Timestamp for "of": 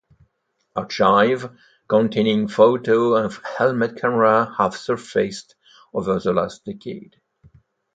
3.23-3.43